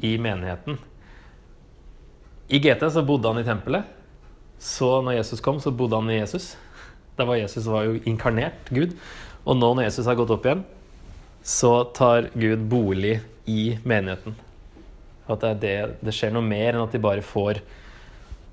i 0.03 0.15
menigheten. 0.19 0.79
I 2.49 2.59
GT 2.59 2.87
så 2.91 3.05
bodde 3.05 3.29
han 3.29 3.39
i 3.39 3.47
tempelet. 3.47 3.87
Så 4.59 4.97
når 5.05 5.19
Jesus 5.19 5.43
kom, 5.43 5.61
så 5.63 5.71
bodde 5.71 5.99
han 5.99 6.09
i 6.11 6.17
Jesus. 6.19 6.55
Da 7.15 7.27
var 7.27 7.39
Jesus 7.39 7.67
var 7.69 7.85
jo 7.87 7.99
inkarnert 8.09 8.71
Gud. 8.73 8.95
Og 9.45 9.55
nå 9.59 9.71
når 9.75 9.87
Jesus 9.87 10.07
har 10.09 10.17
gått 10.19 10.33
opp 10.33 10.47
igjen, 10.47 10.65
så 11.45 11.85
tar 11.95 12.31
Gud 12.35 12.65
bolig 12.71 13.19
i 13.47 13.77
menigheten. 13.87 14.35
At 15.29 15.45
det, 15.45 15.53
det, 15.63 15.75
det 16.03 16.15
skjer 16.15 16.33
noe 16.35 16.43
mer 16.43 16.73
enn 16.73 16.83
at 16.83 16.95
de 16.95 17.01
bare 17.03 17.23
får 17.23 17.61
eh, 17.61 17.77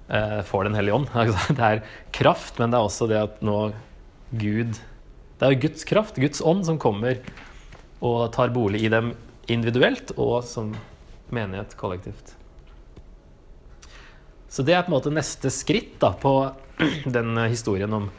får 0.07 0.69
Den 0.69 0.77
hellige 0.79 0.95
ånd. 0.95 1.09
Det 1.59 1.63
er 1.67 1.81
kraft, 2.15 2.61
men 2.61 2.71
det 2.71 2.79
er 2.79 2.87
også 2.87 3.09
det 3.11 3.19
at 3.19 3.41
nå 3.43 3.73
Gud 4.31 4.79
Det 5.41 5.49
er 5.49 5.59
Guds 5.59 5.83
kraft, 5.89 6.21
Guds 6.23 6.39
ånd, 6.41 6.63
som 6.69 6.79
kommer 6.79 7.19
og 8.05 8.29
tar 8.37 8.53
bolig 8.55 8.85
i 8.87 8.93
dem 8.93 9.15
individuelt 9.51 10.13
og 10.17 10.45
som 10.47 10.75
menighet 11.35 11.75
kollektivt. 11.81 12.35
Så 14.49 14.63
det 14.63 14.77
er 14.77 14.85
på 14.85 14.93
en 14.93 14.97
måte 14.97 15.13
neste 15.13 15.51
skritt 15.53 15.99
da, 16.03 16.13
på 16.15 16.33
den 17.17 17.37
historien 17.51 17.93
om 17.93 18.11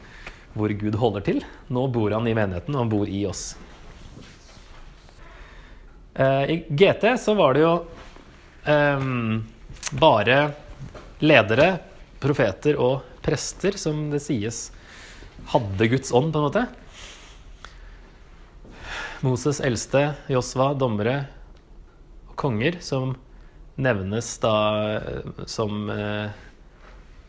hvor 0.58 0.72
Gud 0.74 0.96
holder 0.98 1.24
til. 1.26 1.40
Nå 1.72 1.86
bor 1.94 2.12
han 2.14 2.26
i 2.28 2.34
menigheten, 2.36 2.74
og 2.74 2.84
han 2.84 2.92
bor 2.92 3.10
i 3.10 3.22
oss. 3.28 3.52
Eh, 6.18 6.44
I 6.50 6.56
GT 6.68 7.12
så 7.20 7.34
var 7.38 7.54
det 7.54 7.62
jo 7.62 7.74
um, 8.66 9.44
bare 10.00 10.38
ledere, 11.24 11.78
profeter 12.22 12.78
og 12.80 13.06
prester 13.24 13.76
som 13.78 14.08
det 14.12 14.22
sies 14.24 14.68
hadde 15.52 15.88
Guds 15.88 16.12
ånd, 16.12 16.32
på 16.32 16.40
en 16.40 16.48
måte. 16.48 16.66
Moses 19.24 19.60
eldste, 19.64 20.12
Josva, 20.30 20.72
dommere 20.78 21.22
og 22.28 22.36
konger, 22.38 22.78
som 22.84 23.16
nevnes 23.78 24.28
da 24.42 24.54
eh, 24.98 25.42
som 25.46 25.88
eh, 25.90 26.30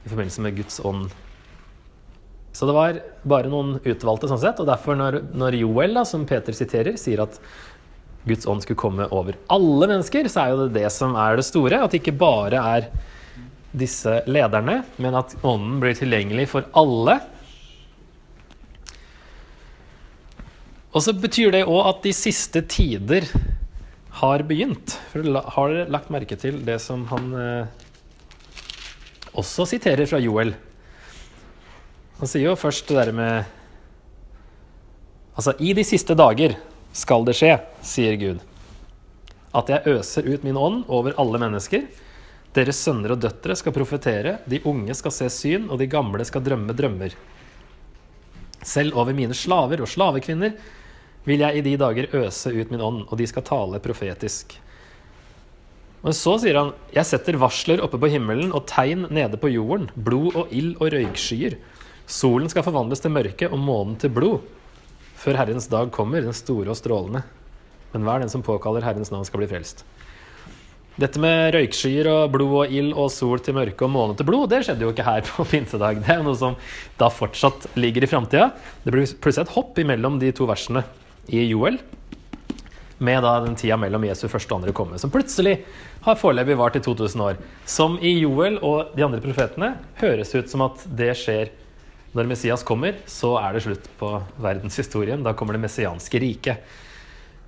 i 0.03 0.11
forbindelse 0.11 0.45
med 0.45 0.57
Guds 0.57 0.79
ånd. 0.85 1.09
Så 2.53 2.65
det 2.65 2.75
var 2.75 2.99
bare 3.29 3.49
noen 3.49 3.77
utvalgte 3.79 4.29
sånn 4.29 4.41
sett, 4.41 4.59
og 4.61 4.69
derfor 4.69 4.97
når, 4.97 5.21
når 5.37 5.59
Joel, 5.61 5.93
da, 5.97 6.05
som 6.05 6.25
Peter 6.29 6.55
siterer, 6.55 6.97
sier 6.99 7.21
at 7.23 7.37
Guds 8.27 8.47
ånd 8.49 8.65
skulle 8.65 8.79
komme 8.79 9.07
over 9.15 9.37
alle 9.53 9.89
mennesker, 9.89 10.27
så 10.29 10.43
er 10.43 10.51
jo 10.51 10.65
det 10.65 10.81
det 10.81 10.89
som 10.93 11.15
er 11.17 11.39
det 11.39 11.45
store. 11.47 11.81
At 11.85 11.93
det 11.93 12.01
ikke 12.01 12.17
bare 12.19 12.61
er 12.75 12.89
disse 13.71 14.21
lederne, 14.29 14.81
men 14.97 15.17
at 15.19 15.35
ånden 15.45 15.77
blir 15.81 15.97
tilgjengelig 15.97 16.47
for 16.53 16.65
alle. 16.77 17.19
Og 20.89 21.05
så 21.05 21.13
betyr 21.13 21.53
det 21.53 21.67
òg 21.69 21.83
at 21.91 22.01
de 22.05 22.13
siste 22.17 22.63
tider 22.65 23.27
har 24.19 24.43
begynt. 24.49 24.95
For 25.11 25.21
har 25.21 25.75
dere 25.75 25.93
lagt 25.93 26.09
merke 26.13 26.37
til 26.39 26.63
det 26.65 26.79
som 26.81 27.05
han 27.11 27.29
eh, 27.37 27.69
også 29.37 29.67
siterer 29.69 30.09
fra 30.09 30.19
Joel? 30.23 30.55
Han 32.19 32.27
sier 32.27 32.49
jo 32.49 32.59
først 32.59 32.89
det 32.89 32.99
der 32.99 33.15
med 33.15 33.55
Altså, 35.39 35.53
i 35.63 35.71
de 35.71 35.85
siste 35.87 36.17
dager 36.19 36.57
skal 36.91 37.23
det 37.23 37.31
skje, 37.37 37.53
sier 37.85 38.17
Gud, 38.19 38.41
at 39.55 39.69
jeg 39.71 39.93
øser 39.93 40.25
ut 40.27 40.43
min 40.43 40.57
ånd 40.59 40.81
over 40.91 41.15
alle 41.21 41.39
mennesker. 41.39 41.85
Deres 42.55 42.79
sønner 42.81 43.13
og 43.13 43.21
døtre 43.21 43.55
skal 43.57 43.75
profetere, 43.75 44.39
de 44.49 44.61
unge 44.67 44.95
skal 44.97 45.13
se 45.13 45.27
syn, 45.33 45.67
og 45.69 45.77
de 45.81 45.89
gamle 45.89 46.25
skal 46.25 46.43
drømme 46.45 46.73
drømmer. 46.73 47.13
Selv 48.65 48.97
over 48.97 49.13
mine 49.15 49.37
slaver 49.37 49.83
og 49.83 49.89
slavekvinner 49.89 50.55
vil 51.27 51.43
jeg 51.43 51.59
i 51.59 51.63
de 51.63 51.75
dager 51.79 52.09
øse 52.17 52.51
ut 52.55 52.71
min 52.73 52.81
ånd, 52.81 53.05
og 53.07 53.19
de 53.19 53.27
skal 53.29 53.45
tale 53.45 53.81
profetisk. 53.83 54.57
Men 56.01 56.15
så 56.15 56.37
sier 56.39 56.57
han, 56.57 56.71
jeg 56.95 57.05
setter 57.05 57.37
varsler 57.39 57.83
oppe 57.83 57.99
på 57.99 58.09
himmelen 58.11 58.53
og 58.55 58.65
tegn 58.71 59.05
nede 59.13 59.37
på 59.39 59.51
jorden, 59.51 59.89
blod 59.95 60.37
og 60.39 60.53
ild 60.55 60.77
og 60.79 60.93
røykskyer. 60.95 61.57
Solen 62.09 62.49
skal 62.49 62.65
forvandles 62.65 63.03
til 63.03 63.13
mørke 63.13 63.49
og 63.51 63.59
månen 63.61 63.97
til 63.99 64.13
blod, 64.15 64.39
før 65.19 65.41
Herrens 65.41 65.67
dag 65.69 65.91
kommer, 65.93 66.23
den 66.23 66.33
store 66.33 66.71
og 66.71 66.79
strålende. 66.79 67.21
Men 67.91 68.05
hver 68.07 68.23
den 68.23 68.31
som 68.31 68.45
påkaller 68.45 68.85
Herrens 68.85 69.11
navn, 69.11 69.27
skal 69.27 69.43
bli 69.43 69.49
frelst. 69.51 69.83
Dette 70.99 71.19
med 71.21 71.53
røykskyer 71.55 72.07
og 72.11 72.33
blod 72.33 72.55
og 72.59 72.73
ild 72.75 72.89
og 72.91 73.07
sol 73.13 73.39
til 73.39 73.55
mørke 73.55 73.85
og 73.85 73.91
måne 73.93 74.15
til 74.19 74.27
blod, 74.27 74.49
det 74.51 74.65
skjedde 74.67 74.83
jo 74.83 74.89
ikke 74.91 75.05
her 75.07 75.21
på 75.23 75.45
pinsedag. 75.47 76.01
Det 76.03 76.11
er 76.11 76.25
noe 76.25 76.35
som 76.35 76.57
da 76.99 77.07
fortsatt 77.13 77.69
ligger 77.79 78.03
i 78.03 78.09
framtida. 78.11 78.49
Det 78.83 78.91
blir 78.91 79.07
plutselig 79.07 79.45
et 79.45 79.53
hopp 79.53 79.79
imellom 79.79 80.17
de 80.19 80.33
to 80.35 80.47
versene 80.49 80.83
i 81.31 81.45
Joel, 81.45 81.77
med 82.99 83.23
da 83.23 83.37
den 83.45 83.55
tida 83.55 83.77
mellom 83.79 84.03
Jesu 84.09 84.25
første 84.27 84.51
og 84.51 84.59
andre 84.59 84.73
komme, 84.75 84.99
som 84.99 85.13
plutselig 85.13 85.61
har 86.03 86.19
foreløpig 86.19 86.59
vart 86.59 86.75
i 86.75 86.83
2000 86.83 87.23
år. 87.29 87.39
Som 87.63 87.95
i 88.03 88.17
Joel 88.17 88.59
og 88.59 88.91
de 88.97 89.07
andre 89.07 89.23
profetene 89.23 89.71
høres 90.01 90.35
ut 90.35 90.51
som 90.51 90.65
at 90.67 90.83
det 90.99 91.13
skjer 91.21 91.53
når 92.17 92.27
Messias 92.27 92.65
kommer, 92.67 92.99
så 93.07 93.37
er 93.39 93.55
det 93.55 93.63
slutt 93.63 93.87
på 94.01 94.11
verdenshistorien. 94.41 95.23
Da 95.23 95.31
kommer 95.37 95.55
det 95.55 95.63
messianske 95.63 96.19
riket. 96.19 96.75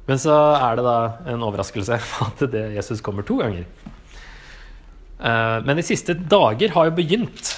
Men 0.07 0.19
så 0.19 0.35
er 0.57 0.77
det 0.77 0.85
da 0.85 0.97
en 1.31 1.43
overraskelse 1.45 1.97
at 2.27 2.45
det 2.51 2.67
Jesus 2.77 3.03
kommer 3.05 3.25
to 3.27 3.39
ganger. 3.41 3.67
Eh, 5.21 5.57
men 5.65 5.77
de 5.77 5.85
siste 5.85 6.15
dager 6.15 6.73
har 6.75 6.89
jo 6.89 6.95
begynt. 6.97 7.53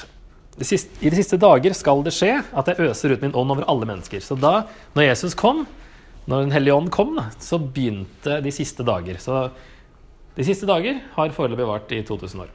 I 0.59 1.09
de 1.09 1.17
siste 1.17 1.39
dager 1.41 1.73
skal 1.73 2.03
det 2.05 2.13
skje 2.13 2.35
at 2.53 2.67
jeg 2.69 2.89
øser 2.89 3.15
ut 3.15 3.23
min 3.23 3.33
ånd 3.33 3.55
over 3.55 3.65
alle 3.71 3.87
mennesker. 3.89 4.21
Så 4.21 4.37
da, 4.37 4.67
når 4.93 5.09
Jesus 5.09 5.37
kom, 5.37 5.65
når 6.29 6.45
Den 6.45 6.53
hellige 6.55 6.75
ånd 6.75 6.91
kom, 6.91 7.17
så 7.39 7.57
begynte 7.59 8.37
de 8.39 8.51
siste 8.55 8.83
dager. 8.87 9.17
Så 9.19 9.49
de 10.37 10.45
siste 10.47 10.67
dager 10.69 11.01
har 11.17 11.33
foreløpig 11.35 11.67
vart 11.67 11.91
i 11.91 11.99
2000 12.05 12.45
år. 12.45 12.53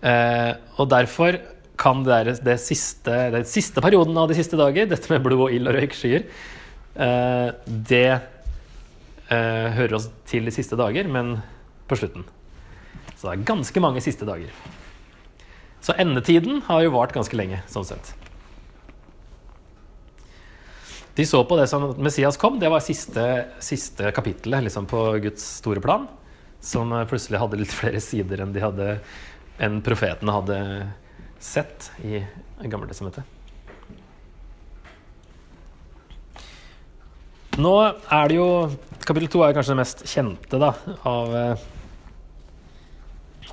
Eh, 0.00 0.52
og 0.80 0.88
derfor 0.90 1.38
kan 1.80 2.02
det, 2.04 2.40
det 2.44 2.56
siste, 2.60 3.14
det 3.32 3.44
siste 3.48 3.80
perioden 3.84 4.16
av 4.18 4.28
de 4.28 4.36
siste 4.36 4.58
dager, 4.58 4.88
dette 4.90 5.12
med 5.12 5.22
blod 5.24 5.46
og 5.46 5.54
ild 5.54 5.70
og 5.70 5.78
røykskyer, 5.78 6.26
eh, 6.26 6.58
det 6.94 8.06
eh, 9.30 9.68
hører 9.76 9.96
oss 9.98 10.08
til 10.28 10.48
de 10.48 10.54
siste 10.54 10.78
dager, 10.78 11.08
men 11.08 11.36
på 11.90 11.98
slutten. 11.98 12.24
Så 13.14 13.28
det 13.28 13.34
er 13.34 13.48
ganske 13.50 13.82
mange 13.82 14.02
siste 14.04 14.26
dager. 14.28 14.50
Så 15.80 15.96
endetiden 16.00 16.62
har 16.66 16.82
jo 16.84 16.94
vart 16.94 17.14
ganske 17.16 17.36
lenge, 17.36 17.62
sånn 17.70 17.86
sett. 17.88 18.12
De 21.16 21.26
så 21.26 21.42
på 21.44 21.56
det 21.58 21.66
som 21.68 21.90
Messias 22.00 22.38
kom, 22.40 22.58
det 22.60 22.70
var 22.72 22.84
siste, 22.84 23.24
siste 23.60 24.12
kapittelet 24.16 24.68
liksom, 24.68 24.86
på 24.88 25.02
Guds 25.24 25.44
store 25.60 25.82
plan. 25.84 26.06
Som 26.60 26.92
plutselig 27.08 27.40
hadde 27.40 27.58
litt 27.60 27.72
flere 27.72 28.00
sider 28.04 28.44
enn, 28.44 28.52
de 28.52 28.62
hadde, 28.62 28.88
enn 29.60 29.80
profetene 29.84 30.34
hadde 30.36 30.58
sett 31.40 31.90
i 32.04 32.20
Gammeltestamentet. 32.60 33.39
Nå 37.60 37.74
er 37.82 38.30
det 38.30 38.38
jo 38.38 38.48
Kapittel 39.04 39.30
to 39.32 39.42
er 39.42 39.54
kanskje 39.56 39.74
det 39.74 39.80
mest 39.80 40.02
kjente 40.06 40.58
da, 40.60 40.70
av 41.08 41.32
eh, 41.34 41.62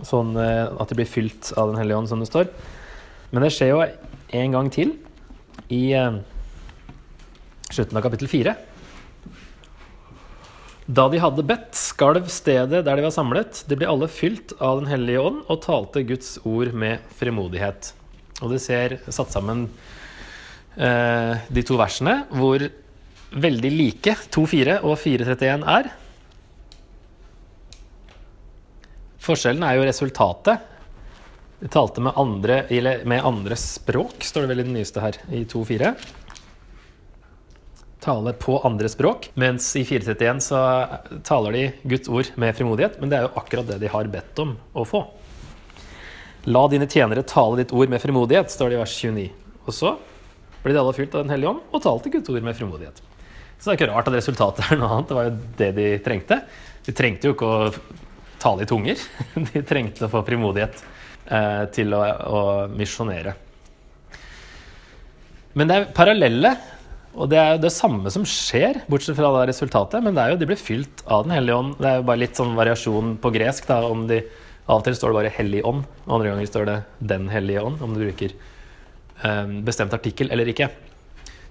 sånn 0.05 0.35
eh, 0.37 0.67
at 0.69 0.91
de 0.91 0.97
blir 0.99 1.09
fylt 1.09 1.53
av 1.57 1.71
Den 1.71 1.79
hellige 1.79 1.97
ånd, 2.01 2.09
som 2.11 2.21
det 2.21 2.27
står. 2.29 2.49
Men 3.31 3.45
det 3.45 3.53
skjer 3.55 3.71
jo 3.71 3.79
en 4.37 4.57
gang 4.57 4.69
til 4.73 4.93
i 5.73 5.81
eh, 5.97 6.19
slutten 7.71 7.97
av 7.97 8.05
kapittel 8.05 8.29
fire. 8.29 8.57
Da 10.87 11.07
de 11.11 11.19
hadde 11.19 11.43
bedt, 11.47 11.73
skalv 11.75 12.29
stedet 12.31 12.83
der 12.85 12.99
de 12.99 13.03
var 13.07 13.15
samlet. 13.15 13.63
De 13.67 13.79
ble 13.79 13.89
alle 13.89 14.07
fylt 14.11 14.53
av 14.59 14.83
Den 14.83 14.91
hellige 14.91 15.23
ånd 15.31 15.41
og 15.47 15.63
talte 15.65 16.05
Guds 16.07 16.37
ord 16.47 16.71
med 16.71 17.03
frimodighet. 17.17 17.91
Og 18.43 18.53
du 18.53 18.59
ser 18.61 18.99
satt 19.09 19.33
sammen 19.33 19.65
eh, 20.77 21.33
de 21.49 21.65
to 21.65 21.79
versene 21.79 22.21
hvor 22.35 22.67
veldig 23.31 23.71
like 23.73 24.13
2-4 24.33 24.79
og 24.83 24.97
4-31 25.01 25.65
er. 25.73 25.89
Forskjellen 29.27 29.65
er 29.67 29.77
jo 29.77 29.87
resultatet. 29.87 30.73
De 31.59 31.67
talte 31.73 32.03
med 32.05 32.13
andre, 32.15 32.61
med 33.09 33.25
andre 33.25 33.57
språk, 33.57 34.21
står 34.23 34.45
det 34.45 34.51
vel 34.51 34.61
i 34.61 34.67
den 34.67 34.77
nyeste 34.77 35.01
her, 35.03 35.17
i 35.33 35.43
2-4. 35.49 35.95
tale 37.99 38.31
på 38.33 38.59
andre 38.63 38.87
språk. 38.87 39.31
Mens 39.33 39.75
i 39.75 39.83
431 39.83 40.39
så 40.45 40.59
taler 41.27 41.51
de 41.51 41.63
Guds 41.83 42.07
ord 42.07 42.29
med 42.35 42.55
frimodighet. 42.55 43.01
Men 43.01 43.09
det 43.09 43.17
er 43.17 43.25
jo 43.25 43.33
akkurat 43.35 43.67
det 43.67 43.81
de 43.81 43.89
har 43.91 44.07
bedt 44.07 44.39
om 44.39 44.53
å 44.71 44.85
få. 44.87 45.01
La 46.47 46.61
dine 46.71 46.87
tjenere 46.87 47.25
tale 47.27 47.59
ditt 47.59 47.73
ord 47.75 47.91
med 47.91 47.99
frimodighet, 47.99 48.53
står 48.53 48.69
det 48.69 48.77
i 48.77 48.79
vers 48.79 48.95
29. 49.03 49.27
Og 49.65 49.75
så 49.75 49.97
blir 50.63 50.77
de 50.77 50.79
alle 50.79 50.95
fylt 50.95 51.15
av 51.15 51.25
Den 51.25 51.35
hellige 51.35 51.51
ånd 51.51 51.65
og 51.67 51.83
talte 51.83 52.13
Guds 52.13 52.31
ord 52.31 52.45
med 52.45 52.55
frimodighet. 52.55 53.06
Så 53.57 53.69
det 53.69 53.73
er 53.73 53.79
ikke 53.79 53.89
rart 53.91 54.09
at 54.09 54.17
resultatet 54.17 54.71
er 54.71 54.79
noe 54.79 54.91
annet. 54.93 55.09
Det 55.09 55.17
var 55.17 55.27
jo 55.27 55.35
det 55.61 55.71
de 55.77 55.87
trengte. 56.05 56.39
De 56.85 56.93
trengte 56.95 57.29
jo 57.29 57.35
ikke 57.35 57.49
å 57.49 57.71
tale 58.41 58.63
i 58.63 58.69
tunger. 58.69 59.01
De 59.51 59.63
trengte 59.65 60.05
å 60.05 60.11
få 60.11 60.21
frimodighet 60.27 60.83
eh, 61.25 61.63
til 61.73 61.95
å, 61.97 62.01
å 62.05 62.41
misjonere. 62.69 63.33
Men 65.57 65.71
det 65.71 65.77
er 65.77 65.87
parallelle 65.97 66.51
og 67.17 67.31
det 67.31 67.37
er 67.41 67.55
jo 67.55 67.61
det 67.63 67.73
samme 67.73 68.11
som 68.13 68.25
skjer, 68.29 68.83
bortsett 68.89 69.17
fra 69.17 69.31
det 69.39 69.47
resultatet. 69.49 70.03
Men 70.05 70.13
det 70.13 70.23
er 70.23 70.33
jo, 70.33 70.41
de 70.41 70.49
blir 70.51 70.59
fylt 70.59 71.01
av 71.09 71.25
Den 71.25 71.33
hellige 71.33 71.57
ånd. 71.57 71.71
Det 71.79 71.89
er 71.89 71.95
jo 71.97 72.05
bare 72.09 72.21
litt 72.21 72.37
sånn 72.37 72.53
variasjon 72.57 73.15
på 73.23 73.31
gresk. 73.33 73.65
Da, 73.69 73.79
om 73.89 74.05
de, 74.09 74.21
Av 74.67 74.81
og 74.81 74.83
til 74.83 74.97
står 74.97 75.13
det 75.13 75.15
bare 75.15 75.31
'hellig 75.31 75.61
ånd', 75.63 75.85
og 76.05 76.13
andre 76.13 76.29
ganger 76.29 76.47
står 76.49 76.65
det 76.67 76.77
'den 76.99 77.29
hellige 77.31 77.61
ånd'. 77.63 77.81
Om 77.81 77.93
du 77.95 78.03
bruker 78.03 78.33
um, 79.23 79.63
bestemt 79.63 79.93
artikkel 79.95 80.29
eller 80.29 80.45
ikke. 80.51 80.67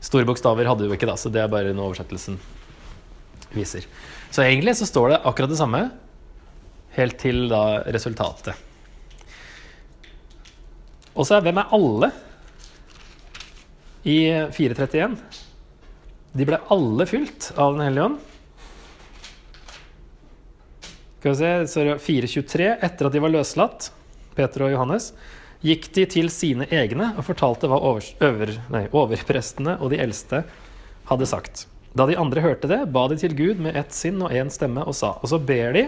Store 0.05 0.27
bokstaver 0.29 0.69
hadde 0.69 0.85
vi 0.85 0.91
jo 0.91 0.99
ikke, 0.99 1.09
da, 1.09 1.17
så 1.19 1.33
det 1.33 1.43
er 1.43 1.53
bare 1.53 1.75
noe 1.75 1.91
oversettelsen 1.91 2.39
viser. 3.57 3.87
Så 4.31 4.45
egentlig 4.45 4.77
så 4.77 4.89
står 4.89 5.15
det 5.15 5.23
akkurat 5.25 5.53
det 5.53 5.59
samme 5.61 5.83
helt 6.97 7.19
til 7.21 7.47
da 7.51 7.83
resultatet. 7.93 8.57
Og 11.17 11.25
så 11.25 11.39
er 11.39 11.45
hvem 11.47 11.61
er 11.63 11.73
alle 11.73 12.11
i 14.07 14.19
431? 14.53 15.17
De 16.37 16.47
ble 16.47 16.59
alle 16.73 17.07
fylt 17.09 17.51
av 17.57 17.77
Den 17.77 17.87
hellige 17.87 18.09
ånd. 18.11 18.19
Skal 21.17 21.33
vi 21.33 21.71
se, 21.73 21.97
423. 22.05 22.67
Etter 22.87 23.09
at 23.09 23.17
de 23.17 23.23
var 23.25 23.33
løslatt, 23.33 23.89
Peter 24.37 24.67
og 24.67 24.75
Johannes, 24.75 25.09
gikk 25.65 25.89
de 25.97 26.05
til 26.11 26.29
sine 26.33 26.67
egne 26.73 27.13
og 27.17 27.25
fortalte 27.27 27.71
hva 27.71 27.79
over, 27.81 28.05
over, 28.25 28.53
nei, 28.73 28.85
overprestene 28.93 29.79
og 29.81 29.93
de 29.93 30.01
eldste 30.03 30.43
hadde 31.09 31.29
sagt. 31.31 31.67
Da 31.97 32.05
de 32.09 32.19
andre 32.21 32.43
hørte 32.45 32.69
det, 32.69 32.83
ba 32.93 33.07
de 33.09 33.17
til 33.21 33.33
Gud 33.37 33.61
med 33.63 33.77
ett 33.79 33.95
sinn 33.97 34.21
og 34.21 34.35
én 34.35 34.51
stemme 34.53 34.85
og 34.85 34.97
sa. 34.99 35.15
Og 35.23 35.31
så 35.33 35.41
ber 35.41 35.73
de 35.77 35.87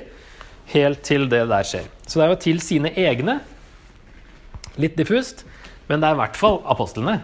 helt 0.72 1.02
til 1.04 1.28
det 1.28 1.42
der 1.50 1.66
skjer. 1.66 1.88
Så 2.06 2.18
det 2.18 2.26
er 2.26 2.32
jo 2.32 2.42
til 2.46 2.62
sine 2.64 2.92
egne. 2.96 3.38
Litt 4.80 4.96
diffust, 4.96 5.44
men 5.88 6.00
det 6.00 6.08
er 6.08 6.16
i 6.16 6.20
hvert 6.22 6.38
fall 6.38 6.62
apostlene. 6.70 7.18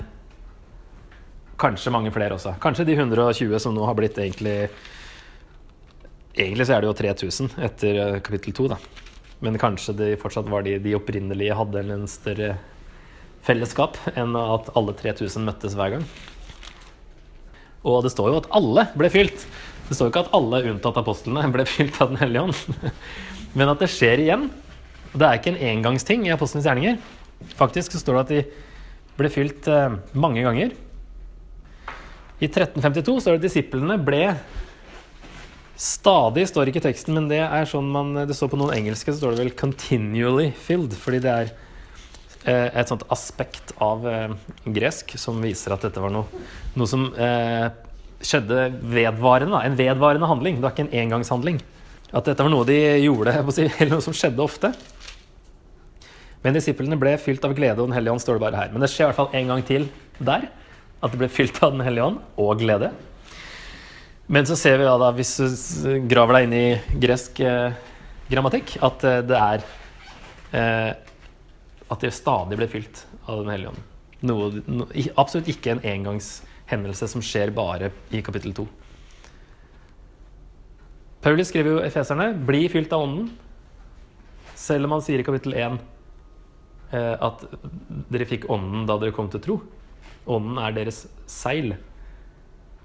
Kanskje 1.61 1.93
mange 1.95 2.13
flere 2.13 2.37
også. 2.37 2.57
Kanskje 2.61 2.87
de 2.89 2.99
120 2.99 3.57
som 3.63 3.77
nå 3.77 3.87
har 3.87 3.97
blitt 3.99 4.19
egentlig 4.19 4.69
Egentlig 6.35 6.65
så 6.67 6.75
er 6.75 6.83
det 6.83 6.89
jo 6.89 6.95
3000 6.99 7.53
etter 7.63 7.99
eh, 8.03 8.17
kapittel 8.19 8.51
2, 8.59 8.65
da. 8.73 9.04
Men 9.45 9.61
kanskje 9.61 9.93
de 9.99 10.13
fortsatt 10.21 10.49
var 10.49 10.65
de, 10.65 10.79
de 10.81 10.95
opprinnelige 10.97 11.57
hadde 11.59 11.83
en 11.85 12.07
større 12.09 12.55
fellesskap 13.45 13.99
enn 14.17 14.33
at 14.41 14.71
alle 14.79 14.95
3000 14.97 15.45
møttes 15.45 15.77
hver 15.77 15.99
gang. 15.99 16.07
Og 17.85 18.01
det 18.07 18.15
står 18.15 18.31
jo 18.31 18.41
at 18.41 18.51
alle 18.57 18.87
ble 18.97 19.11
fylt. 19.13 19.45
Det 19.85 19.97
står 19.97 20.09
jo 20.09 20.13
ikke 20.15 20.25
at 20.25 20.37
alle 20.37 20.63
unntatt 20.71 21.01
apostlene 21.01 21.45
ble 21.55 21.67
fylt 21.69 22.01
av 22.01 22.15
Den 22.15 22.23
hellige 22.23 22.47
ånd. 22.47 22.93
Men 23.59 23.71
at 23.71 23.85
det 23.85 23.93
skjer 23.93 24.25
igjen. 24.25 24.49
Det 25.13 25.27
er 25.27 25.39
ikke 25.39 25.53
en 25.53 25.65
engangsting 25.75 26.25
i 26.27 26.33
apostlenes 26.35 26.67
gjerninger. 26.67 26.97
Faktisk 27.59 27.93
så 27.93 28.01
står 28.01 28.17
det 28.17 28.25
at 28.25 28.33
de 28.33 28.65
ble 29.21 29.31
fylt 29.31 29.69
eh, 29.71 29.99
mange 30.17 30.43
ganger. 30.43 30.73
I 32.41 32.49
1352 32.49 33.21
står 33.21 33.37
det 33.37 33.43
at 33.43 33.47
disiplene 33.47 33.99
ble 34.03 34.25
Stadig 35.75 36.47
står 36.47 36.71
ikke 36.71 36.85
teksten, 36.85 37.17
men 37.17 37.27
det 37.31 37.41
er 37.43 37.67
sånn 37.67 37.89
man, 37.91 38.13
det 38.29 38.37
står 38.39 38.53
på 38.53 38.59
noen 38.61 38.77
engelske 38.77 39.11
så 39.11 39.19
står 39.19 39.35
det 39.35 39.43
vel 39.43 39.55
'continually 39.59 40.53
filled'. 40.55 40.95
Fordi 40.95 41.19
det 41.19 41.33
er 41.33 41.51
eh, 42.47 42.71
et 42.79 42.89
sånt 42.89 43.03
aspekt 43.11 43.75
av 43.83 44.07
eh, 44.07 44.37
gresk 44.67 45.17
som 45.19 45.43
viser 45.43 45.75
at 45.75 45.83
dette 45.83 46.01
var 46.01 46.15
noe, 46.15 46.45
noe 46.79 46.87
som 46.87 47.09
eh, 47.19 47.67
skjedde 48.23 48.69
vedvarende. 48.87 49.65
En 49.67 49.75
vedvarende 49.77 50.31
handling. 50.31 50.57
Det 50.57 50.63
var 50.63 50.77
ikke 50.77 50.87
en 50.87 50.99
engangshandling. 51.03 51.59
At 52.15 52.25
dette 52.31 52.47
var 52.47 52.53
noe 52.55 52.69
de 52.69 52.79
gjorde, 53.03 53.35
eller 53.81 53.97
noe 53.97 54.05
som 54.05 54.15
skjedde 54.15 54.45
ofte. 54.45 54.71
Men 56.45 56.55
disiplene 56.55 57.01
ble 57.01 57.17
fylt 57.19 57.43
av 57.45 57.57
glede 57.57 57.81
og 57.81 57.89
Den 57.89 57.97
hellige 57.97 58.15
ånd, 58.15 58.23
står 58.23 58.39
det 58.39 58.45
bare 58.47 58.61
her. 58.61 58.71
Men 58.71 58.85
det 58.85 58.93
skjer 58.93 59.09
i 59.09 59.11
hvert 59.11 59.23
fall 59.25 59.35
en 59.35 59.51
gang 59.51 59.67
til 59.67 59.89
der. 60.21 60.47
At 61.03 61.11
de 61.11 61.19
ble 61.19 61.29
fylt 61.33 61.59
av 61.65 61.75
Den 61.75 61.83
hellige 61.83 62.13
ånd 62.13 62.23
og 62.39 62.63
glede. 62.63 62.93
Men 64.27 64.47
så 64.49 64.57
ser 64.57 64.79
vi 64.81 64.87
da, 64.89 65.11
hvis 65.13 65.35
du 65.85 65.91
graver 66.09 66.39
deg 66.39 66.47
inn 66.47 66.55
i 66.57 66.99
gresk 67.03 67.41
eh, 67.45 67.75
grammatikk, 68.31 68.79
at 68.85 69.05
eh, 69.05 69.21
det 69.27 69.41
er 69.41 69.67
eh, 70.57 70.93
At 71.93 72.01
det 72.01 72.15
stadig 72.17 72.57
ble 72.57 72.69
fylt 72.73 73.05
av 73.29 73.43
Den 73.43 73.53
hellige 73.53 73.75
ånd. 73.75 73.83
No, 74.25 74.87
absolutt 75.21 75.51
ikke 75.53 75.75
en 75.75 75.85
engangshendelse 75.85 77.09
som 77.13 77.25
skjer 77.25 77.53
bare 77.53 77.91
i 78.09 78.23
kapittel 78.25 78.55
2. 78.57 78.65
Paulus 81.25 81.51
skriver 81.53 81.75
jo 81.75 81.83
efeserne 81.85 82.33
'bli 82.37 82.69
fylt 82.73 82.93
av 82.93 83.05
ånden', 83.05 83.31
selv 84.57 84.89
om 84.89 84.97
han 84.97 85.05
sier 85.05 85.21
i 85.21 85.25
kapittel 85.25 85.53
1 85.57 85.79
eh, 86.93 87.17
at 87.21 87.45
dere 88.13 88.29
fikk 88.29 88.49
ånden 88.49 88.87
da 88.89 88.97
dere 89.01 89.13
kom 89.13 89.29
til 89.29 89.41
tro. 89.45 89.61
Ånden 90.25 90.61
er 90.61 90.73
deres 90.73 91.05
seil 91.29 91.77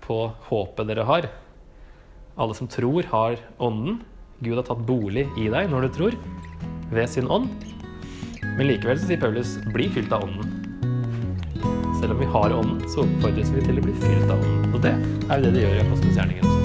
på 0.09 0.23
håpet 0.49 0.89
dere 0.89 1.05
har. 1.05 1.29
Alle 2.39 2.55
som 2.57 2.69
tror, 2.71 3.05
har 3.11 3.37
ånden. 3.61 4.01
Gud 4.39 4.55
har 4.57 4.65
tatt 4.65 4.85
bolig 4.87 5.27
i 5.37 5.49
deg 5.51 5.69
når 5.69 5.85
du 5.85 5.89
tror, 5.97 6.17
ved 6.89 7.11
sin 7.11 7.29
ånd. 7.29 7.51
Men 8.55 8.67
likevel 8.67 8.97
så 8.99 9.09
sier 9.11 9.21
Paulus 9.21 9.57
'bli 9.69 9.89
fylt 9.93 10.13
av 10.15 10.25
ånden'. 10.25 10.55
Selv 11.99 12.15
om 12.15 12.19
vi 12.19 12.31
har 12.31 12.55
ånden, 12.55 12.79
så 12.89 13.03
oppfordres 13.03 13.51
vi 13.51 13.61
til 13.61 13.77
å 13.77 13.83
bli 13.83 13.93
fylt 13.93 14.31
av 14.31 14.39
ånden. 14.39 14.73
Og 14.73 14.81
det 14.81 14.95
er 14.95 15.35
jo 15.37 15.43
det 15.43 15.53
de 15.53 15.65
gjør 15.65 15.75
i 15.75 15.83
Apostelens 15.85 16.17
gjerninger. 16.17 16.58